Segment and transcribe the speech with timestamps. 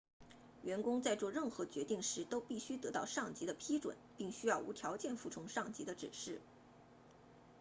[0.63, 6.41] 员工在做任何决定时都必须得到上级的批准并需要无条件服从上级的指示